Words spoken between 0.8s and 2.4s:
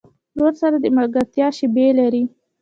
ملګرتیا شیبې لرې.